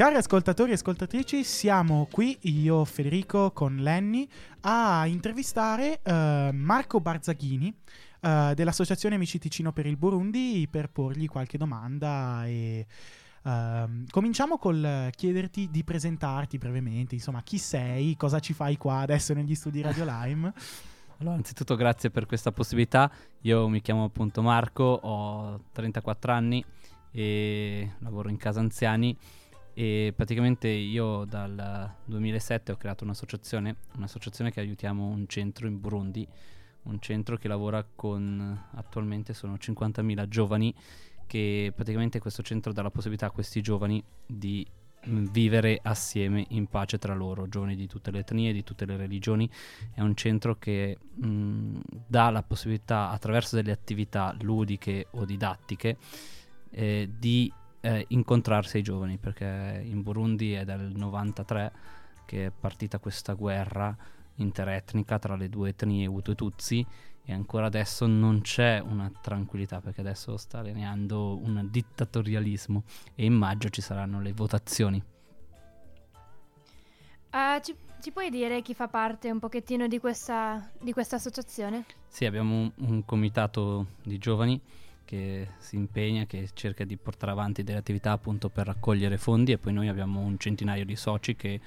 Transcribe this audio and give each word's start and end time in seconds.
Cari 0.00 0.16
ascoltatori 0.16 0.70
e 0.70 0.74
ascoltatrici, 0.76 1.44
siamo 1.44 2.08
qui, 2.10 2.38
io 2.44 2.86
Federico 2.86 3.50
con 3.50 3.76
Lenny, 3.76 4.26
a 4.62 5.06
intervistare 5.06 6.00
uh, 6.02 6.56
Marco 6.56 7.00
Barzaghini 7.00 7.68
uh, 8.22 8.54
dell'Associazione 8.54 9.16
Amici 9.16 9.38
Ticino 9.38 9.74
per 9.74 9.84
il 9.84 9.98
Burundi 9.98 10.66
per 10.70 10.88
porgli 10.88 11.26
qualche 11.26 11.58
domanda 11.58 12.46
e... 12.46 12.86
Uh, 13.42 14.04
cominciamo 14.10 14.56
col 14.56 15.10
chiederti 15.14 15.68
di 15.70 15.84
presentarti 15.84 16.56
brevemente, 16.56 17.14
insomma, 17.14 17.42
chi 17.42 17.58
sei, 17.58 18.16
cosa 18.16 18.38
ci 18.38 18.54
fai 18.54 18.78
qua 18.78 19.00
adesso 19.00 19.34
negli 19.34 19.54
studi 19.54 19.82
Radio 19.82 20.06
Lime? 20.06 20.54
Allora, 21.20 21.36
anzitutto 21.36 21.74
grazie 21.74 22.08
per 22.08 22.24
questa 22.24 22.52
possibilità. 22.52 23.12
Io 23.42 23.68
mi 23.68 23.82
chiamo 23.82 24.04
appunto 24.04 24.40
Marco, 24.40 24.84
ho 24.84 25.64
34 25.72 26.32
anni 26.32 26.64
e 27.10 27.96
lavoro 27.98 28.30
in 28.30 28.38
casa 28.38 28.60
anziani 28.60 29.14
e 29.74 30.12
praticamente 30.14 30.68
io 30.68 31.24
dal 31.24 31.94
2007 32.04 32.72
ho 32.72 32.76
creato 32.76 33.04
un'associazione, 33.04 33.76
un'associazione 33.96 34.50
che 34.50 34.60
aiutiamo 34.60 35.06
un 35.06 35.26
centro 35.26 35.66
in 35.66 35.80
Burundi, 35.80 36.26
un 36.82 36.98
centro 37.00 37.36
che 37.36 37.48
lavora 37.48 37.84
con 37.94 38.68
attualmente 38.74 39.34
sono 39.34 39.54
50.000 39.54 40.28
giovani 40.28 40.74
che 41.26 41.72
praticamente 41.74 42.18
questo 42.18 42.42
centro 42.42 42.72
dà 42.72 42.82
la 42.82 42.90
possibilità 42.90 43.26
a 43.26 43.30
questi 43.30 43.60
giovani 43.60 44.02
di 44.26 44.66
vivere 45.04 45.78
assieme 45.82 46.44
in 46.50 46.66
pace 46.66 46.98
tra 46.98 47.14
loro, 47.14 47.48
giovani 47.48 47.76
di 47.76 47.86
tutte 47.86 48.10
le 48.10 48.18
etnie, 48.20 48.52
di 48.52 48.64
tutte 48.64 48.84
le 48.84 48.96
religioni. 48.96 49.48
È 49.94 50.00
un 50.00 50.14
centro 50.14 50.56
che 50.58 50.98
mh, 51.14 51.78
dà 52.06 52.30
la 52.30 52.42
possibilità 52.42 53.10
attraverso 53.10 53.56
delle 53.56 53.72
attività 53.72 54.34
ludiche 54.40 55.06
o 55.12 55.24
didattiche 55.24 55.96
eh, 56.70 57.08
di 57.16 57.52
eh, 57.80 58.04
incontrarsi 58.08 58.78
ai 58.78 58.82
giovani, 58.82 59.16
perché 59.18 59.82
in 59.84 60.02
Burundi 60.02 60.52
è 60.52 60.64
dal 60.64 60.90
93 60.94 61.72
che 62.24 62.46
è 62.46 62.50
partita 62.50 62.98
questa 62.98 63.32
guerra 63.32 63.96
interetnica 64.36 65.18
tra 65.18 65.36
le 65.36 65.48
due 65.48 65.70
etnie 65.70 66.06
Hutu 66.06 66.30
e 66.30 66.34
Tutsi 66.34 66.86
e 67.24 67.32
ancora 67.32 67.66
adesso 67.66 68.06
non 68.06 68.40
c'è 68.40 68.80
una 68.80 69.10
tranquillità 69.20 69.80
perché 69.80 70.00
adesso 70.00 70.36
sta 70.36 70.62
regnando 70.62 71.36
un 71.36 71.68
dittatorialismo 71.70 72.84
e 73.14 73.24
in 73.24 73.34
maggio 73.34 73.68
ci 73.68 73.80
saranno 73.80 74.20
le 74.20 74.32
votazioni. 74.32 75.02
Uh, 77.32 77.60
ci, 77.62 77.76
ci, 78.02 78.10
puoi 78.10 78.30
dire 78.30 78.60
chi 78.62 78.74
fa 78.74 78.88
parte 78.88 79.30
un 79.30 79.38
pochettino 79.38 79.86
di 79.86 80.00
questa, 80.00 80.68
di 80.80 80.92
questa 80.92 81.16
associazione? 81.16 81.84
Sì, 82.08 82.24
abbiamo 82.24 82.54
un, 82.54 82.72
un 82.88 83.04
comitato 83.04 83.86
di 84.02 84.18
giovani 84.18 84.60
che 85.10 85.48
si 85.58 85.74
impegna, 85.74 86.24
che 86.24 86.50
cerca 86.54 86.84
di 86.84 86.96
portare 86.96 87.32
avanti 87.32 87.64
delle 87.64 87.80
attività 87.80 88.12
appunto 88.12 88.48
per 88.48 88.66
raccogliere 88.66 89.18
fondi 89.18 89.50
e 89.50 89.58
poi 89.58 89.72
noi 89.72 89.88
abbiamo 89.88 90.20
un 90.20 90.38
centinaio 90.38 90.84
di 90.84 90.94
soci 90.94 91.34
che 91.34 91.60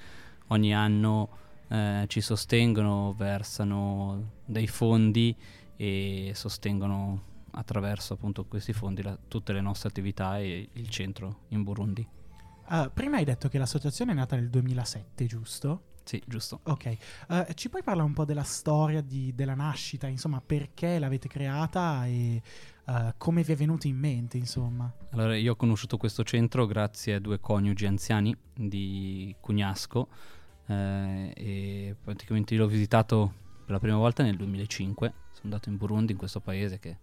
ogni 0.48 0.74
anno 0.74 1.30
eh, 1.68 2.06
ci 2.08 2.22
sostengono, 2.22 3.14
versano 3.18 4.30
dei 4.46 4.68
fondi 4.68 5.36
e 5.76 6.32
sostengono 6.34 7.32
attraverso 7.52 8.14
appunto 8.14 8.46
questi 8.46 8.72
fondi 8.72 9.02
la, 9.02 9.18
tutte 9.28 9.52
le 9.52 9.60
nostre 9.60 9.90
attività 9.90 10.40
e 10.40 10.70
il 10.72 10.88
centro 10.88 11.42
in 11.50 11.64
Burundi. 11.64 12.08
Uh, 12.70 12.90
prima 12.94 13.18
hai 13.18 13.26
detto 13.26 13.50
che 13.50 13.58
l'associazione 13.58 14.14
è 14.14 14.16
nata 14.16 14.38
nel 14.38 14.50
2007, 14.50 15.26
giusto? 15.26 15.82
Sì, 16.04 16.22
giusto. 16.26 16.60
Ok, 16.64 16.98
uh, 17.30 17.54
ci 17.54 17.70
puoi 17.70 17.82
parlare 17.82 18.08
un 18.08 18.14
po' 18.14 18.26
della 18.26 18.44
storia 18.44 19.02
di, 19.02 19.34
della 19.34 19.56
nascita, 19.56 20.08
insomma, 20.08 20.42
perché 20.46 21.00
l'avete 21.00 21.28
creata 21.28 22.06
e 22.06 22.42
uh, 22.86 23.14
come 23.18 23.44
vi 23.44 23.54
è 23.54 23.56
venuto 23.56 23.88
in 23.88 23.98
mente, 23.98 24.38
insomma? 24.38 24.92
Allora, 25.12 25.36
io 25.36 25.54
ho 25.54 25.56
conosciuto 25.56 25.98
questo 25.98 26.24
centro 26.24 26.66
grazie 26.66 27.16
a 27.16 27.20
due 27.20 27.40
coniugi 27.40 27.86
anziani 27.86 28.36
di 28.54 29.34
Cugnasco 29.40 30.08
eh, 30.68 31.34
e 31.36 31.96
praticamente 32.02 32.56
l'ho 32.56 32.68
visitato 32.68 33.34
per 33.64 33.72
la 33.72 33.80
prima 33.80 33.98
volta 33.98 34.24
nel 34.24 34.36
2005. 34.36 35.14
Sono 35.32 35.44
andato 35.44 35.70
in 35.70 35.78
Burundi, 35.78 36.12
in 36.12 36.18
questo 36.18 36.40
paese 36.40 36.80
che 36.80 36.98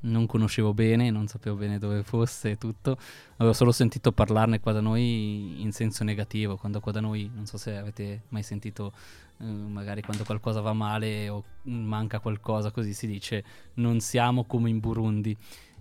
non 0.00 0.26
conoscevo 0.26 0.74
bene, 0.74 1.10
non 1.10 1.26
sapevo 1.26 1.56
bene 1.56 1.78
dove 1.78 2.02
fosse 2.02 2.50
e 2.50 2.56
tutto. 2.56 2.98
Avevo 3.36 3.52
solo 3.54 3.72
sentito 3.72 4.12
parlarne 4.12 4.60
qua 4.60 4.72
da 4.72 4.80
noi 4.80 5.60
in 5.62 5.72
senso 5.72 6.04
negativo, 6.04 6.56
quando 6.56 6.80
qua 6.80 6.92
da 6.92 7.00
noi, 7.00 7.30
non 7.34 7.46
so 7.46 7.56
se 7.56 7.76
avete 7.76 8.22
mai 8.28 8.42
sentito, 8.42 8.92
eh, 9.38 9.44
magari 9.44 10.02
quando 10.02 10.24
qualcosa 10.24 10.60
va 10.60 10.72
male 10.72 11.28
o 11.28 11.42
manca 11.62 12.20
qualcosa, 12.20 12.70
così 12.70 12.92
si 12.92 13.06
dice 13.06 13.44
non 13.74 14.00
siamo 14.00 14.44
come 14.44 14.70
in 14.70 14.78
Burundi. 14.78 15.36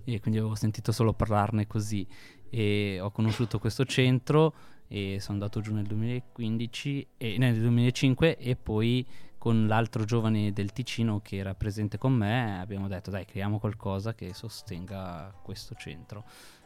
E 0.08 0.20
quindi 0.20 0.40
avevo 0.40 0.56
sentito 0.56 0.92
solo 0.92 1.14
parlarne 1.14 1.66
così. 1.66 2.06
E 2.50 3.00
ho 3.02 3.10
conosciuto 3.12 3.58
questo 3.60 3.86
centro 3.86 4.54
e 4.88 5.18
sono 5.20 5.34
andato 5.34 5.62
giù 5.62 5.74
nel 5.74 5.86
2015 5.86 7.08
e 7.18 7.38
nel 7.38 7.60
2005 7.60 8.38
e 8.38 8.56
poi 8.56 9.06
con 9.46 9.68
l'altro 9.68 10.06
giovane 10.06 10.54
del 10.54 10.74
Ticino 10.74 11.22
che 11.22 11.36
era 11.36 11.54
presente 11.54 12.00
con 12.00 12.14
me 12.14 12.60
abbiamo 12.60 12.88
detto 12.88 13.12
dai 13.12 13.26
creiamo 13.26 13.60
qualcosa 13.60 14.16
che 14.16 14.34
sostenga 14.34 15.32
questo 15.44 15.76
centro. 15.76 16.24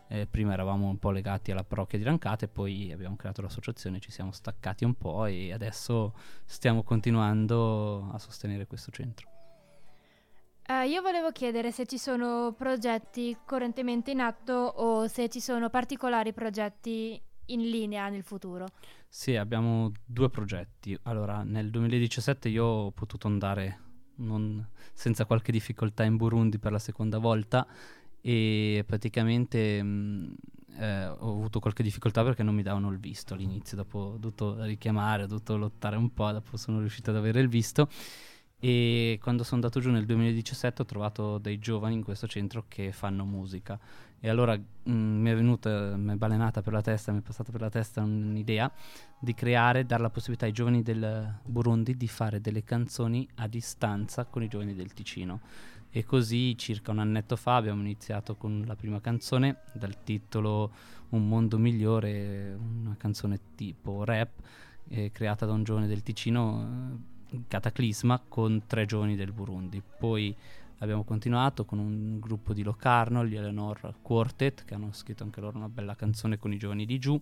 Eh, 0.08 0.26
prima 0.28 0.54
eravamo 0.54 0.88
un 0.88 0.98
po' 0.98 1.12
legati 1.12 1.52
alla 1.52 1.66
parrocchia 1.66 1.98
di 1.98 2.06
Rancate, 2.06 2.48
poi 2.48 2.90
abbiamo 2.94 3.18
creato 3.18 3.42
l'associazione, 3.42 4.00
ci 4.00 4.12
siamo 4.12 4.32
staccati 4.32 4.86
un 4.86 4.94
po' 4.94 5.26
e 5.26 5.52
adesso 5.52 6.14
stiamo 6.46 6.84
continuando 6.84 8.12
a 8.14 8.18
sostenere 8.18 8.66
questo 8.66 8.92
centro. 8.92 9.28
Uh, 10.66 10.88
io 10.88 11.02
volevo 11.02 11.34
chiedere 11.34 11.74
se 11.74 11.86
ci 11.86 11.98
sono 11.98 12.54
progetti 12.58 13.36
correntemente 13.44 14.12
in 14.12 14.22
atto 14.22 14.54
o 14.54 15.06
se 15.08 15.28
ci 15.28 15.42
sono 15.42 15.70
particolari 15.70 16.32
progetti 16.32 17.22
in 17.48 17.70
linea 17.70 18.08
nel 18.08 18.24
futuro. 18.24 18.68
Sì, 19.12 19.36
abbiamo 19.36 19.92
due 20.06 20.30
progetti. 20.30 20.98
Allora, 21.04 21.44
nel 21.44 21.70
2017 21.72 22.48
io 22.50 22.64
ho 22.64 22.92
potuto 22.92 23.28
andare 23.28 23.80
non, 24.18 24.66
senza 24.94 25.26
qualche 25.26 25.52
difficoltà 25.52 26.04
in 26.04 26.16
Burundi 26.16 26.60
per 26.60 26.72
la 26.72 26.80
seconda 26.80 27.18
volta 27.18 27.66
e 28.22 28.84
praticamente 28.86 29.82
mh, 29.82 30.36
eh, 30.78 31.08
ho 31.08 31.32
avuto 31.32 31.60
qualche 31.60 31.82
difficoltà 31.84 32.24
perché 32.24 32.44
non 32.44 32.54
mi 32.54 32.62
davano 32.62 32.92
il 32.92 33.00
visto 33.00 33.34
all'inizio, 33.34 33.78
dopo 33.78 33.98
ho 34.00 34.18
dovuto 34.18 34.64
richiamare, 34.64 35.24
ho 35.24 35.28
dovuto 35.28 35.58
lottare 35.58 35.96
un 35.96 36.14
po', 36.14 36.32
dopo 36.32 36.56
sono 36.58 36.80
riuscito 36.80 37.10
ad 37.10 37.16
avere 37.18 37.40
il 37.42 37.48
visto 37.50 37.90
e 38.60 39.18
quando 39.22 39.44
sono 39.44 39.56
andato 39.56 39.80
giù 39.80 39.90
nel 39.90 40.06
2017 40.06 40.82
ho 40.82 40.86
trovato 40.86 41.38
dei 41.38 41.60
giovani 41.60 41.96
in 41.96 42.04
questo 42.04 42.28
centro 42.28 42.66
che 42.68 42.92
fanno 42.92 43.24
musica 43.24 43.80
e 44.22 44.28
allora 44.28 44.58
mh, 44.58 44.92
mi 44.92 45.30
è 45.30 45.36
venuta, 45.36 45.96
mi 45.96 46.14
è 46.14 46.16
balenata 46.16 46.62
per 46.62 46.74
la 46.74 46.82
testa, 46.82 47.14
mi 47.14 47.20
è 47.20 47.22
passata 47.22 47.52
per 47.52 47.62
la 47.62 47.70
testa 47.70 48.02
un'idea 48.02 48.70
di 49.18 49.34
creare, 49.34 49.86
dare 49.86 50.02
la 50.02 50.10
possibilità 50.10 50.46
ai 50.46 50.52
giovani 50.52 50.84
del 50.84 51.40
Burundi 51.46 51.96
di 51.96 52.08
fare 52.08 52.42
delle 52.42 52.64
canzoni 52.64 53.28
a 53.36 53.48
distanza 53.48 54.26
con 54.26 54.44
i 54.44 54.50
giovani 54.50 54.76
del 54.76 54.94
Ticino. 54.94 55.40
E 55.92 56.04
così 56.04 56.56
circa 56.58 56.92
un 56.92 57.00
annetto 57.00 57.36
fa 57.36 57.56
abbiamo 57.56 57.82
iniziato 57.82 58.36
con 58.36 58.64
la 58.68 58.76
prima 58.76 59.00
canzone 59.00 59.62
dal 59.74 60.04
titolo 60.04 60.72
Un 61.10 61.28
mondo 61.28 61.58
migliore, 61.58 62.56
una 62.60 62.96
canzone 62.98 63.40
tipo 63.56 64.04
rap 64.04 64.32
eh, 64.90 65.12
creata 65.12 65.46
da 65.46 65.54
un 65.54 65.64
giovane 65.64 65.88
del 65.88 66.04
Ticino, 66.04 66.62
eh, 66.62 67.19
Cataclisma, 67.48 68.22
con 68.28 68.64
tre 68.66 68.86
giovani 68.86 69.16
del 69.16 69.32
Burundi. 69.32 69.82
Poi 69.82 70.36
abbiamo 70.80 71.04
continuato 71.04 71.66
con 71.66 71.80
un 71.80 72.20
gruppo 72.20 72.54
di 72.54 72.64
Locarno, 72.64 73.26
gli 73.26 73.36
Eleanor 73.36 73.96
Quartet, 74.02 74.66
che 74.66 74.74
hanno 74.74 74.92
scritto 74.92 75.24
anche 75.24 75.42
loro 75.42 75.58
una 75.58 75.70
bella 75.70 75.96
canzone 75.96 76.38
con 76.38 76.54
i 76.54 76.58
giovani 76.58 76.86
di 76.86 77.00
giù. 77.00 77.22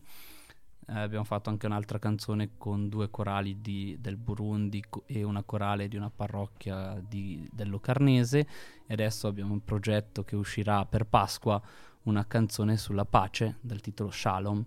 Eh, 0.90 0.97
abbiamo 0.97 1.25
fatto 1.25 1.50
anche 1.50 1.65
un'altra 1.65 2.00
canzone 2.00 2.51
con 2.57 2.88
due 2.88 3.09
corali 3.09 3.59
di, 3.59 3.98
del 4.00 4.15
Burundi 4.15 4.83
co- 4.88 5.04
e 5.06 5.24
una 5.24 5.44
corale 5.44 5.89
di 5.89 5.98
una 5.98 6.10
parrocchia 6.10 7.01
di, 7.06 7.45
del 7.51 7.69
Locarnese. 7.69 8.48
E 8.86 8.94
adesso 8.94 9.27
abbiamo 9.27 9.51
un 9.51 9.63
progetto 9.63 10.24
che 10.24 10.36
uscirà 10.38 10.86
per 10.86 11.06
Pasqua, 11.06 11.62
una 12.03 12.25
canzone 12.25 12.77
sulla 12.77 13.03
pace 13.03 13.57
dal 13.60 13.81
titolo 13.81 14.12
Shalom, 14.12 14.65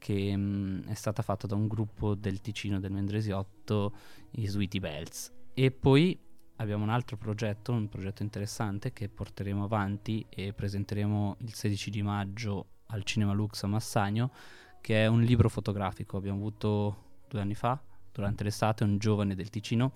che 0.00 0.34
mh, 0.34 0.40
mm, 0.40 0.88
è 0.88 0.94
stata 0.94 1.22
fatta 1.22 1.46
da 1.46 1.54
un 1.54 1.68
gruppo 1.68 2.14
del 2.14 2.40
Ticino 2.40 2.80
del 2.80 2.90
Mendresiotto, 2.90 3.94
i 4.32 4.46
Sweetie 4.46 4.80
Bells. 4.80 5.32
E 5.54 5.70
poi 5.70 6.18
abbiamo 6.56 6.82
un 6.82 6.88
altro 6.90 7.16
progetto, 7.16 7.72
un 7.72 7.88
progetto 7.88 8.22
interessante 8.22 8.92
che 8.92 9.08
porteremo 9.08 9.62
avanti 9.62 10.26
e 10.28 10.52
presenteremo 10.54 11.36
il 11.40 11.54
16 11.54 11.90
di 11.90 12.02
maggio 12.02 12.66
al 12.86 13.04
Cinema 13.04 13.32
Lux 13.32 13.62
a 13.62 13.66
Massagno, 13.66 14.32
che 14.80 15.04
è 15.04 15.06
un 15.06 15.20
libro 15.20 15.50
fotografico. 15.50 16.16
Abbiamo 16.16 16.38
avuto 16.38 17.20
due 17.28 17.40
anni 17.40 17.54
fa, 17.54 17.80
durante 18.10 18.42
l'estate, 18.42 18.84
un 18.84 18.96
giovane 18.96 19.34
del 19.34 19.50
Ticino 19.50 19.92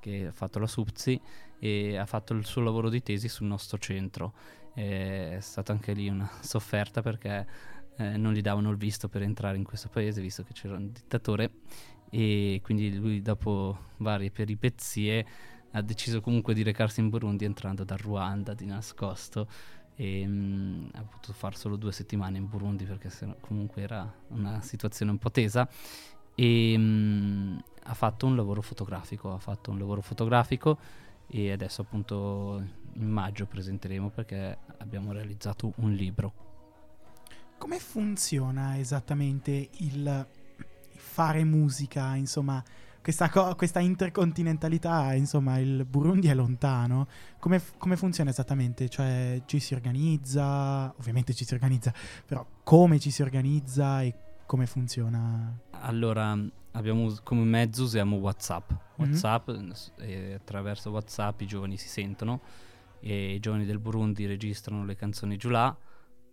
che 0.00 0.26
ha 0.26 0.32
fatto 0.32 0.58
la 0.58 0.66
SUPZI 0.66 1.20
e 1.60 1.96
ha 1.96 2.06
fatto 2.06 2.32
il 2.32 2.44
suo 2.44 2.62
lavoro 2.62 2.88
di 2.88 3.02
tesi 3.02 3.28
sul 3.28 3.46
nostro 3.46 3.78
centro. 3.78 4.34
È 4.74 5.36
stata 5.40 5.72
anche 5.72 5.92
lì 5.92 6.08
una 6.08 6.28
sofferta 6.40 7.02
perché 7.02 7.46
eh, 7.96 8.16
non 8.16 8.32
gli 8.32 8.40
davano 8.40 8.70
il 8.70 8.76
visto 8.76 9.08
per 9.08 9.22
entrare 9.22 9.56
in 9.56 9.64
questo 9.64 9.88
paese, 9.88 10.20
visto 10.20 10.42
che 10.42 10.52
c'era 10.52 10.76
un 10.76 10.90
dittatore, 10.92 11.50
e 12.10 12.60
quindi 12.62 12.94
lui 12.94 13.22
dopo 13.22 13.86
varie 13.98 14.30
peripezie 14.30 15.26
ha 15.72 15.80
deciso 15.80 16.20
comunque 16.20 16.54
di 16.54 16.62
recarsi 16.62 17.00
in 17.00 17.08
Burundi 17.08 17.44
entrando 17.44 17.84
dal 17.84 17.98
Ruanda 17.98 18.54
di 18.54 18.66
nascosto. 18.66 19.48
E 19.94 20.26
mh, 20.26 20.90
ha 20.94 21.02
potuto 21.02 21.32
fare 21.32 21.56
solo 21.56 21.76
due 21.76 21.92
settimane 21.92 22.38
in 22.38 22.46
Burundi 22.46 22.84
perché 22.84 23.10
comunque 23.40 23.82
era 23.82 24.10
una 24.28 24.60
situazione 24.60 25.10
un 25.10 25.18
po' 25.18 25.30
tesa. 25.30 25.68
E 26.34 26.76
mh, 26.76 27.62
ha 27.84 27.94
fatto 27.94 28.26
un 28.26 28.36
lavoro 28.36 28.60
fotografico, 28.60 29.32
ha 29.32 29.38
fatto 29.38 29.70
un 29.70 29.78
lavoro 29.78 30.02
fotografico. 30.02 30.78
E 31.26 31.50
adesso 31.50 31.80
appunto 31.80 32.62
in 32.94 33.08
maggio 33.08 33.46
presenteremo 33.46 34.10
perché 34.10 34.58
abbiamo 34.78 35.12
realizzato 35.12 35.72
un 35.76 35.92
libro. 35.92 36.51
Come 37.62 37.78
funziona 37.78 38.76
esattamente 38.76 39.68
il 39.76 40.26
fare 40.96 41.44
musica, 41.44 42.16
insomma, 42.16 42.60
questa, 43.00 43.30
co- 43.30 43.54
questa 43.54 43.78
intercontinentalità, 43.78 45.14
insomma, 45.14 45.60
il 45.60 45.84
Burundi 45.84 46.26
è 46.26 46.34
lontano. 46.34 47.06
Come, 47.38 47.60
f- 47.60 47.74
come, 47.78 47.96
funziona 47.96 48.30
esattamente? 48.30 48.88
Cioè, 48.88 49.42
ci 49.46 49.60
si 49.60 49.74
organizza, 49.74 50.92
ovviamente 50.98 51.34
ci 51.34 51.44
si 51.44 51.54
organizza, 51.54 51.94
però 52.26 52.44
come 52.64 52.98
ci 52.98 53.12
si 53.12 53.22
organizza 53.22 54.02
e 54.02 54.12
come 54.44 54.66
funziona? 54.66 55.56
Allora, 55.82 56.36
abbiamo 56.72 57.14
come 57.22 57.44
mezzo 57.44 57.84
usiamo 57.84 58.16
WhatsApp. 58.16 58.72
Mhm. 58.72 58.78
WhatsApp 58.96 59.50
mm-hmm. 59.50 60.34
attraverso 60.34 60.90
WhatsApp 60.90 61.40
i 61.42 61.46
giovani 61.46 61.76
si 61.76 61.86
sentono 61.86 62.40
e 62.98 63.34
i 63.34 63.38
giovani 63.38 63.64
del 63.64 63.78
Burundi 63.78 64.26
registrano 64.26 64.84
le 64.84 64.96
canzoni 64.96 65.36
giù 65.36 65.48
là 65.48 65.76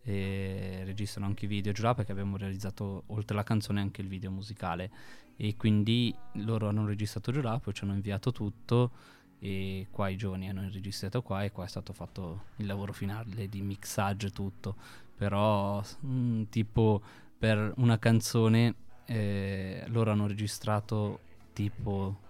e 0.03 0.81
registrano 0.85 1.27
anche 1.27 1.45
i 1.45 1.47
video 1.47 1.71
giù 1.71 1.83
là 1.83 1.93
perché 1.93 2.11
abbiamo 2.11 2.37
realizzato 2.37 3.03
oltre 3.07 3.33
alla 3.33 3.43
canzone 3.43 3.81
anche 3.81 4.01
il 4.01 4.07
video 4.07 4.31
musicale. 4.31 4.91
E 5.35 5.55
quindi 5.55 6.13
loro 6.33 6.67
hanno 6.67 6.85
registrato 6.85 7.31
giù 7.31 7.41
là, 7.41 7.59
poi 7.59 7.73
ci 7.73 7.83
hanno 7.83 7.93
inviato 7.93 8.31
tutto 8.31 8.91
e 9.39 9.87
qua 9.89 10.09
i 10.09 10.17
giovani 10.17 10.49
hanno 10.49 10.69
registrato 10.69 11.21
qua 11.21 11.43
e 11.43 11.51
qua 11.51 11.63
è 11.63 11.67
stato 11.69 11.93
fatto 11.93 12.43
il 12.57 12.65
lavoro 12.65 12.91
finale 12.91 13.47
di 13.47 13.61
mixaggio 13.61 14.27
e 14.27 14.31
tutto, 14.31 14.75
però 15.15 15.81
mh, 15.81 16.07
mm, 16.07 16.43
tipo 16.49 17.01
per 17.37 17.73
una 17.77 17.97
canzone 17.97 18.75
eh, 19.05 19.83
loro 19.87 20.11
hanno 20.11 20.27
registrato 20.27 21.19
tipo 21.53 22.27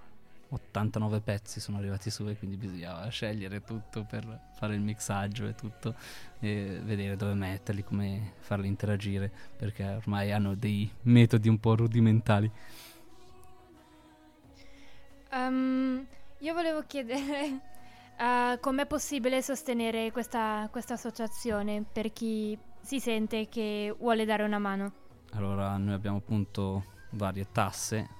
89 0.49 1.21
pezzi 1.21 1.59
sono 1.59 1.77
arrivati 1.77 2.09
su 2.09 2.27
e 2.27 2.37
quindi 2.37 2.57
bisognava 2.57 3.07
scegliere 3.09 3.61
tutto 3.61 4.03
per 4.03 4.47
fare 4.53 4.75
il 4.75 4.81
mixaggio 4.81 5.47
e 5.47 5.55
tutto 5.55 5.95
e 6.39 6.79
vedere 6.83 7.15
dove 7.15 7.33
metterli, 7.33 7.83
come 7.83 8.33
farli 8.39 8.67
interagire 8.67 9.31
perché 9.55 9.83
ormai 9.83 10.31
hanno 10.31 10.55
dei 10.55 10.89
metodi 11.03 11.49
un 11.49 11.59
po' 11.59 11.75
rudimentali. 11.75 12.51
Um, 15.31 16.05
io 16.39 16.53
volevo 16.53 16.83
chiedere 16.87 17.59
uh, 18.17 18.57
com'è 18.61 18.87
possibile 18.87 19.43
sostenere 19.43 20.11
questa, 20.11 20.67
questa 20.71 20.95
associazione 20.95 21.83
per 21.83 22.11
chi 22.11 22.57
si 22.81 22.99
sente 22.99 23.47
che 23.49 23.95
vuole 23.97 24.25
dare 24.25 24.43
una 24.43 24.57
mano. 24.57 24.93
Allora, 25.33 25.77
noi 25.77 25.93
abbiamo 25.93 26.17
appunto 26.17 26.97
varie 27.11 27.47
tasse 27.51 28.17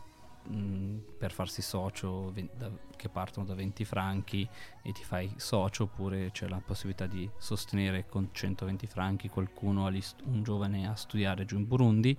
per 1.18 1.32
farsi 1.32 1.62
socio 1.62 2.32
ve- 2.32 2.50
da, 2.58 2.72
che 2.96 3.10
partono 3.10 3.46
da 3.46 3.54
20 3.54 3.86
franchi 3.86 4.48
e 4.82 4.92
ti 4.92 5.04
fai 5.04 5.32
socio 5.38 5.84
oppure 5.84 6.32
c'è 6.32 6.48
la 6.48 6.62
possibilità 6.64 7.06
di 7.06 7.30
sostenere 7.38 8.08
con 8.08 8.30
120 8.32 8.88
franchi 8.88 9.30
qualcuno, 9.30 9.90
st- 10.00 10.24
un 10.26 10.44
giovane 10.44 10.88
a 10.88 10.96
studiare 10.96 11.46
giù 11.46 11.58
in 11.58 11.68
Burundi 11.68 12.18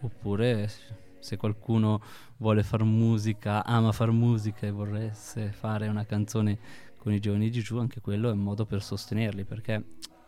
oppure 0.00 0.70
se 1.18 1.36
qualcuno 1.36 2.00
vuole 2.36 2.62
fare 2.62 2.84
musica, 2.84 3.64
ama 3.64 3.92
fare 3.92 4.10
musica 4.10 4.66
e 4.66 4.70
vorresse 4.70 5.50
fare 5.50 5.88
una 5.88 6.04
canzone 6.04 6.58
con 6.98 7.12
i 7.12 7.20
giovani 7.20 7.50
di 7.50 7.60
giù, 7.60 7.78
anche 7.78 8.00
quello 8.00 8.28
è 8.30 8.32
un 8.32 8.40
modo 8.40 8.64
per 8.64 8.82
sostenerli, 8.82 9.44
perché 9.44 9.84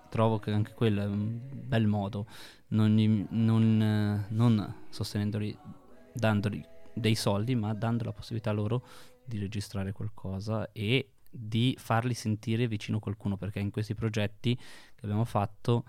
trovo 0.09 0.39
che 0.39 0.53
anche 0.53 0.75
quello 0.75 1.03
è 1.03 1.07
un 1.07 1.39
bel 1.53 1.87
modo, 1.87 2.27
non, 2.69 3.27
non, 3.31 4.27
non 4.29 4.75
sostenendoli, 4.89 5.57
dandogli 6.13 6.65
dei 6.99 7.15
soldi, 7.15 7.55
ma 7.55 7.73
dando 7.75 8.05
la 8.05 8.13
possibilità 8.13 8.53
loro 8.53 8.85
di 9.25 9.39
registrare 9.39 9.93
qualcosa 9.93 10.71
e 10.73 11.13
di 11.31 11.77
farli 11.79 12.15
sentire 12.15 12.67
vicino 12.67 12.99
qualcuno, 12.99 13.37
perché 13.37 13.61
in 13.61 13.71
questi 13.71 13.95
progetti 13.95 14.57
che 14.57 15.01
abbiamo 15.03 15.25
fatto 15.25 15.85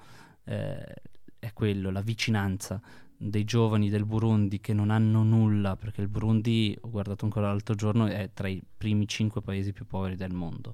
eh, 0.45 0.93
è 1.39 1.53
quello, 1.53 1.89
la 1.89 2.01
vicinanza 2.01 2.81
dei 3.21 3.43
giovani 3.43 3.89
del 3.89 4.05
Burundi 4.05 4.59
che 4.59 4.73
non 4.73 4.89
hanno 4.91 5.23
nulla, 5.23 5.75
perché 5.75 6.01
il 6.01 6.07
Burundi, 6.07 6.77
ho 6.81 6.89
guardato 6.89 7.25
ancora 7.25 7.47
l'altro 7.47 7.75
giorno, 7.75 8.05
è 8.05 8.29
tra 8.33 8.47
i 8.47 8.61
primi 8.77 9.07
cinque 9.07 9.41
paesi 9.41 9.73
più 9.73 9.85
poveri 9.85 10.15
del 10.15 10.33
mondo. 10.33 10.73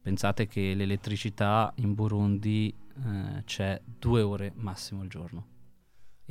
Pensate 0.00 0.46
che 0.46 0.74
l'elettricità 0.74 1.72
in 1.76 1.94
Burundi 1.94 2.72
eh, 3.04 3.42
c'è 3.44 3.80
due 3.84 4.22
ore 4.22 4.52
massimo 4.54 5.02
al 5.02 5.08
giorno 5.08 5.56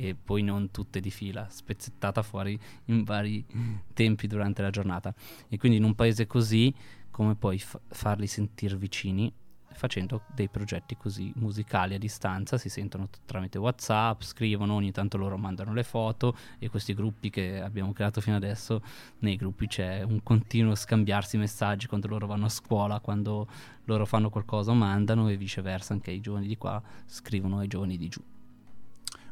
e 0.00 0.14
poi 0.14 0.42
non 0.42 0.70
tutte 0.70 1.00
di 1.00 1.10
fila, 1.10 1.48
spezzettata 1.50 2.22
fuori 2.22 2.56
in 2.84 3.02
vari 3.02 3.44
tempi 3.92 4.28
durante 4.28 4.62
la 4.62 4.70
giornata. 4.70 5.12
E 5.48 5.58
quindi 5.58 5.78
in 5.78 5.84
un 5.84 5.96
paese 5.96 6.28
così, 6.28 6.72
come 7.10 7.34
puoi 7.34 7.58
fa- 7.58 7.80
farli 7.88 8.28
sentire 8.28 8.76
vicini 8.76 9.32
facendo 9.72 10.22
dei 10.34 10.48
progetti 10.48 10.96
così 10.96 11.32
musicali 11.36 11.94
a 11.94 11.98
distanza, 11.98 12.58
si 12.58 12.68
sentono 12.68 13.08
t- 13.08 13.18
tramite 13.24 13.58
WhatsApp, 13.58 14.22
scrivono, 14.22 14.74
ogni 14.74 14.92
tanto 14.92 15.16
loro 15.16 15.36
mandano 15.36 15.72
le 15.72 15.84
foto 15.84 16.36
e 16.58 16.68
questi 16.68 16.94
gruppi 16.94 17.30
che 17.30 17.60
abbiamo 17.60 17.92
creato 17.92 18.20
fino 18.20 18.36
adesso, 18.36 18.82
nei 19.20 19.36
gruppi 19.36 19.66
c'è 19.66 20.02
un 20.02 20.22
continuo 20.22 20.74
scambiarsi 20.74 21.36
messaggi 21.38 21.86
quando 21.86 22.08
loro 22.08 22.26
vanno 22.26 22.46
a 22.46 22.50
scuola, 22.50 23.00
quando 23.00 23.48
loro 23.84 24.04
fanno 24.04 24.30
qualcosa 24.30 24.72
mandano 24.72 25.28
e 25.28 25.36
viceversa 25.36 25.92
anche 25.92 26.10
i 26.10 26.20
giovani 26.20 26.46
di 26.46 26.56
qua 26.56 26.82
scrivono 27.06 27.58
ai 27.58 27.68
giovani 27.68 27.96
di 27.96 28.08
giù 28.08 28.22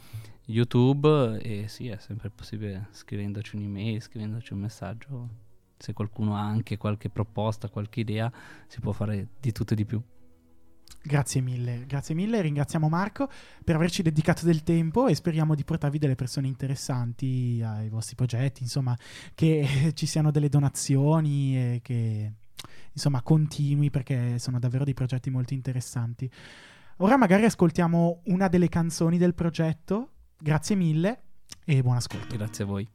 YouTube 0.45 1.41
e 1.41 1.67
sì, 1.67 1.87
è 1.87 1.97
sempre 1.99 2.29
possibile 2.29 2.87
scrivendoci 2.91 3.55
un'email, 3.55 4.01
scrivendoci 4.01 4.53
un 4.53 4.59
messaggio 4.59 5.47
se 5.79 5.93
qualcuno 5.93 6.35
ha 6.35 6.41
anche 6.41 6.77
qualche 6.77 7.09
proposta, 7.09 7.69
qualche 7.69 8.01
idea, 8.01 8.31
si 8.67 8.79
può 8.81 8.91
fare 8.91 9.29
di 9.39 9.51
tutto 9.51 9.73
e 9.73 9.75
di 9.75 9.85
più. 9.85 10.01
Grazie 11.01 11.39
mille, 11.39 11.85
grazie 11.87 12.13
mille, 12.13 12.41
ringraziamo 12.41 12.89
Marco 12.89 13.29
per 13.63 13.75
averci 13.75 14.01
dedicato 14.01 14.45
del 14.45 14.63
tempo 14.63 15.07
e 15.07 15.15
speriamo 15.15 15.55
di 15.55 15.63
portarvi 15.63 15.97
delle 15.97 16.15
persone 16.15 16.47
interessanti 16.47 17.61
ai 17.63 17.87
vostri 17.87 18.15
progetti, 18.15 18.63
insomma, 18.63 18.95
che 19.33 19.93
ci 19.95 20.05
siano 20.05 20.29
delle 20.29 20.49
donazioni 20.49 21.55
e 21.55 21.79
che 21.81 22.33
insomma 22.91 23.21
continui 23.21 23.89
perché 23.89 24.37
sono 24.39 24.59
davvero 24.59 24.83
dei 24.83 24.93
progetti 24.93 25.29
molto 25.29 25.53
interessanti. 25.53 26.29
Ora 26.97 27.15
magari 27.15 27.45
ascoltiamo 27.45 28.23
una 28.25 28.49
delle 28.49 28.67
canzoni 28.67 29.17
del 29.17 29.33
progetto. 29.33 30.09
Grazie 30.37 30.75
mille 30.75 31.21
e 31.63 31.81
buon 31.81 31.95
ascolto. 31.95 32.35
Grazie 32.35 32.65
a 32.65 32.67
voi. 32.67 32.87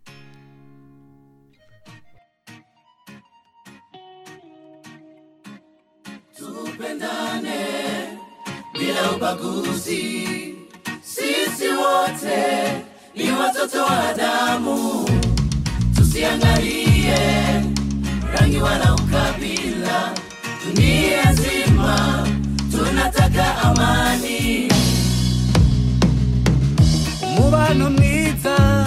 Bila 9.04 9.16
ubaguzi. 9.16 10.54
Sisi 11.02 11.68
wote 11.68 12.42
ni 13.14 13.30
watoto 13.30 13.82
wa 13.84 14.08
Adamu, 14.08 15.08
tusiangalie 15.96 17.16
rangi 18.34 18.56
wala 18.56 18.94
ukabila. 18.94 20.14
Dunia 20.66 21.30
nzima 21.32 22.26
tunataka 22.70 23.58
amani, 23.62 24.68
umubano 27.22 27.90
mwiza 27.90 28.86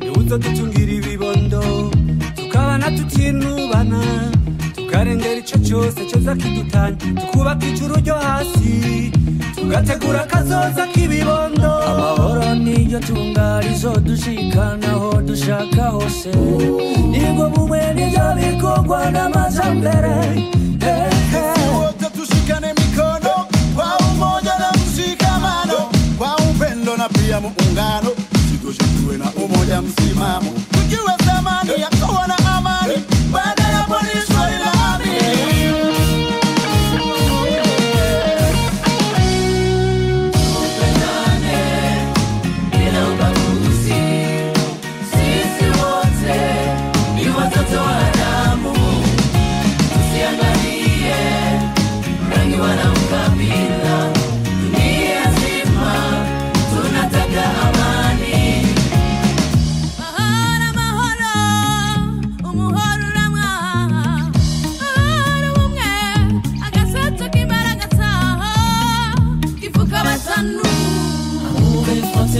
niwuzo 0.00 0.38
dutungira 0.38 0.92
ibibondo 0.92 1.90
tukabana 2.36 2.90
tutinubana 2.90 4.31
tukarengera 5.02 5.38
ico 5.38 5.58
cyose 5.58 6.04
coza 6.10 6.34
kidutanya 6.36 6.96
tukubaka 6.96 7.66
ijuru 7.66 7.94
ryo 7.96 8.14
hasi 8.14 9.10
tugategura 9.54 10.22
akazoza 10.22 10.86
k'ibibondo. 10.94 11.72
Amahoro 11.82 12.54
niyo 12.54 13.00
tunga 13.00 13.60
rizodushikanaho 13.60 15.22
dushaka 15.22 15.90
hose. 15.90 16.30
Nibwo 17.10 17.48
bumwe 17.50 17.94
nivyo 17.94 18.34
bikorwa 18.38 19.10
n'amajambere. 19.10 20.14
Wote 21.74 22.06
tushikane 22.16 22.68
mikono 22.78 23.46
kwa 23.74 23.98
umoja 23.98 24.54
na 24.58 24.70
mshikamano. 24.72 25.90
Kwa 26.18 26.36
upendo 26.36 26.96
na 26.96 27.08
pia 27.08 27.40
muungano. 27.40 28.10
Tuwe 29.02 29.16
na 29.18 29.30
umoja 29.32 29.82
msimamo. 29.82 30.50
Tukiwe 30.72 31.12
thamani 31.26 31.70
ya 31.80 31.90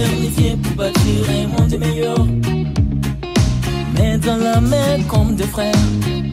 fraternité 0.03 0.57
pour 0.61 0.75
bâtir 0.75 1.29
un 1.29 1.47
monde 1.47 1.79
meilleur. 1.79 2.25
Mais 3.95 4.17
dans 4.17 4.37
la 4.37 4.59
main 4.59 5.01
comme 5.07 5.35
des 5.35 5.47
frères 5.47 5.73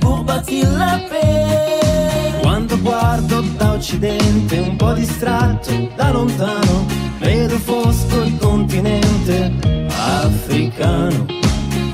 pour 0.01 0.25
bâtir 0.25 0.67
la 0.79 0.99
paix. 1.09 2.41
Quando 2.43 2.77
guardo 2.79 3.43
da 3.59 3.75
occidente, 3.75 4.59
un 4.59 4.77
po' 4.77 4.95
distratto 4.95 5.71
da 5.97 6.11
lontano, 6.11 6.87
vedo 7.21 7.59
fosco 7.59 8.23
il 8.23 8.37
continente 8.39 9.53
africano. 9.89 11.27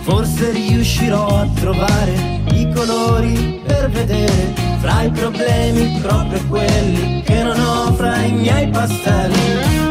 Forse 0.02 0.52
riuscirò 0.52 1.26
a 1.26 1.48
trovare 1.60 2.42
i 2.52 2.70
colori 2.72 3.60
per 3.66 3.90
vedere 3.90 4.54
fra 4.78 5.02
i 5.02 5.10
problemi 5.10 5.98
proprio 6.00 6.40
quelli 6.48 7.22
che 7.22 7.42
non 7.42 7.58
ho 7.58 7.92
fra 7.94 8.24
i 8.24 8.32
miei 8.32 8.68
pastelli. 8.68 9.85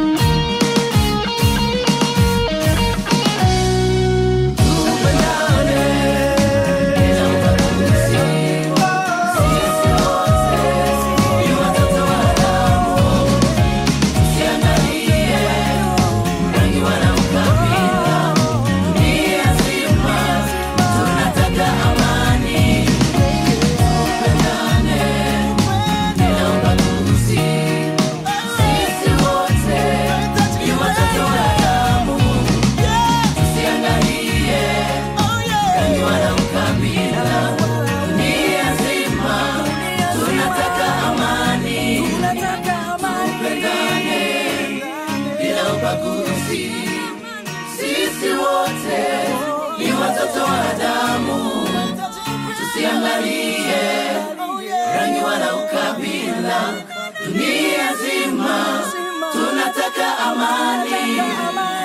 amani. 60.27 61.84